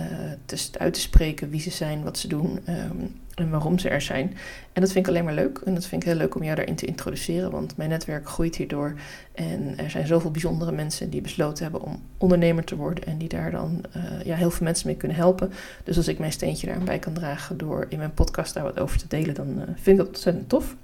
uh, 0.00 0.06
te, 0.44 0.68
uit 0.78 0.94
te 0.94 1.00
spreken 1.00 1.50
wie 1.50 1.60
ze 1.60 1.70
zijn, 1.70 2.02
wat 2.02 2.18
ze 2.18 2.28
doen 2.28 2.60
um, 2.68 3.20
en 3.34 3.50
waarom 3.50 3.78
ze 3.78 3.88
er 3.88 4.00
zijn. 4.00 4.36
En 4.72 4.80
dat 4.80 4.92
vind 4.92 5.06
ik 5.06 5.12
alleen 5.12 5.24
maar 5.24 5.34
leuk. 5.34 5.58
En 5.64 5.74
dat 5.74 5.86
vind 5.86 6.02
ik 6.02 6.08
heel 6.08 6.18
leuk 6.18 6.34
om 6.34 6.42
jou 6.42 6.56
daarin 6.56 6.74
te 6.74 6.86
introduceren, 6.86 7.50
want 7.50 7.76
mijn 7.76 7.88
netwerk 7.88 8.28
groeit 8.28 8.56
hierdoor. 8.56 8.94
En 9.32 9.78
er 9.78 9.90
zijn 9.90 10.06
zoveel 10.06 10.30
bijzondere 10.30 10.72
mensen 10.72 11.10
die 11.10 11.20
besloten 11.20 11.62
hebben 11.62 11.82
om 11.82 12.02
ondernemer 12.18 12.64
te 12.64 12.76
worden 12.76 13.04
en 13.04 13.18
die 13.18 13.28
daar 13.28 13.50
dan 13.50 13.84
uh, 13.96 14.02
ja, 14.24 14.36
heel 14.36 14.50
veel 14.50 14.66
mensen 14.66 14.86
mee 14.86 14.96
kunnen 14.96 15.16
helpen. 15.16 15.52
Dus 15.84 15.96
als 15.96 16.08
ik 16.08 16.18
mijn 16.18 16.32
steentje 16.32 16.66
daaraan 16.66 16.84
bij 16.84 16.98
kan 16.98 17.12
dragen 17.12 17.58
door 17.58 17.86
in 17.88 17.98
mijn 17.98 18.14
podcast 18.14 18.54
daar 18.54 18.64
wat 18.64 18.78
over 18.78 18.98
te 18.98 19.08
delen, 19.08 19.34
dan 19.34 19.62
vind 19.66 19.86
ik 19.86 19.96
dat 19.96 20.06
ontzettend 20.06 20.48
tof. 20.48 20.76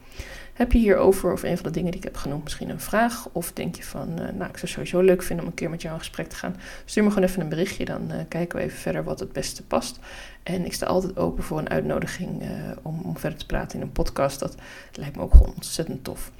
Heb 0.58 0.72
je 0.72 0.78
hierover 0.78 1.32
of 1.32 1.42
een 1.42 1.56
van 1.56 1.66
de 1.66 1.70
dingen 1.70 1.90
die 1.90 2.00
ik 2.00 2.06
heb 2.06 2.16
genoemd 2.16 2.42
misschien 2.42 2.68
een 2.68 2.80
vraag? 2.80 3.28
Of 3.32 3.52
denk 3.52 3.76
je 3.76 3.84
van, 3.84 4.08
uh, 4.08 4.16
nou, 4.16 4.50
ik 4.50 4.56
zou 4.56 4.72
sowieso 4.72 5.00
leuk 5.00 5.22
vinden 5.22 5.44
om 5.44 5.50
een 5.50 5.56
keer 5.56 5.70
met 5.70 5.82
jou 5.82 5.94
in 5.94 6.00
gesprek 6.00 6.28
te 6.28 6.36
gaan? 6.36 6.56
Stuur 6.84 7.04
me 7.04 7.10
gewoon 7.10 7.28
even 7.28 7.40
een 7.40 7.48
berichtje, 7.48 7.84
dan 7.84 8.12
uh, 8.12 8.16
kijken 8.28 8.58
we 8.58 8.64
even 8.64 8.78
verder 8.78 9.04
wat 9.04 9.20
het 9.20 9.32
beste 9.32 9.62
past. 9.62 9.98
En 10.42 10.64
ik 10.64 10.72
sta 10.72 10.86
altijd 10.86 11.16
open 11.16 11.44
voor 11.44 11.58
een 11.58 11.70
uitnodiging 11.70 12.42
uh, 12.42 12.48
om, 12.82 13.00
om 13.00 13.18
verder 13.18 13.38
te 13.38 13.46
praten 13.46 13.78
in 13.78 13.84
een 13.84 13.92
podcast. 13.92 14.38
Dat 14.38 14.54
lijkt 14.92 15.16
me 15.16 15.22
ook 15.22 15.32
gewoon 15.32 15.54
ontzettend 15.54 16.04
tof. 16.04 16.30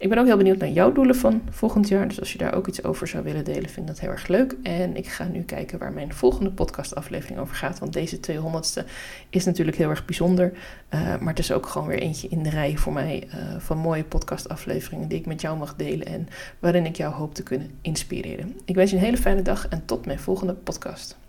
Ik 0.00 0.08
ben 0.08 0.18
ook 0.18 0.26
heel 0.26 0.36
benieuwd 0.36 0.58
naar 0.58 0.68
jouw 0.68 0.92
doelen 0.92 1.16
van 1.16 1.42
volgend 1.50 1.88
jaar. 1.88 2.08
Dus 2.08 2.20
als 2.20 2.32
je 2.32 2.38
daar 2.38 2.54
ook 2.54 2.66
iets 2.66 2.84
over 2.84 3.08
zou 3.08 3.24
willen 3.24 3.44
delen, 3.44 3.68
vind 3.68 3.76
ik 3.76 3.86
dat 3.86 4.00
heel 4.00 4.10
erg 4.10 4.26
leuk. 4.26 4.56
En 4.62 4.96
ik 4.96 5.06
ga 5.06 5.24
nu 5.24 5.42
kijken 5.42 5.78
waar 5.78 5.92
mijn 5.92 6.12
volgende 6.12 6.50
podcastaflevering 6.50 7.38
over 7.38 7.54
gaat. 7.54 7.78
Want 7.78 7.92
deze 7.92 8.20
200ste 8.30 8.84
is 9.30 9.44
natuurlijk 9.44 9.76
heel 9.76 9.90
erg 9.90 10.04
bijzonder. 10.04 10.52
Uh, 10.94 11.00
maar 11.00 11.28
het 11.28 11.38
is 11.38 11.52
ook 11.52 11.66
gewoon 11.66 11.88
weer 11.88 11.98
eentje 11.98 12.28
in 12.28 12.42
de 12.42 12.50
rij 12.50 12.76
voor 12.76 12.92
mij 12.92 13.26
uh, 13.26 13.58
van 13.58 13.78
mooie 13.78 14.04
podcastafleveringen 14.04 15.08
die 15.08 15.18
ik 15.18 15.26
met 15.26 15.40
jou 15.40 15.58
mag 15.58 15.76
delen. 15.76 16.06
En 16.06 16.28
waarin 16.58 16.86
ik 16.86 16.96
jou 16.96 17.14
hoop 17.14 17.34
te 17.34 17.42
kunnen 17.42 17.70
inspireren. 17.80 18.56
Ik 18.64 18.74
wens 18.74 18.90
je 18.90 18.96
een 18.96 19.02
hele 19.02 19.16
fijne 19.16 19.42
dag 19.42 19.68
en 19.68 19.82
tot 19.84 20.06
mijn 20.06 20.18
volgende 20.18 20.54
podcast. 20.54 21.19